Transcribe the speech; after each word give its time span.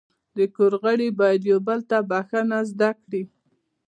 د 0.37 0.39
کور 0.55 0.73
غړي 0.83 1.09
باید 1.19 1.41
یو 1.51 1.59
بل 1.67 1.79
ته 1.89 1.97
بخښنه 2.09 2.59
زده 2.71 2.89
کړي. 3.01 3.21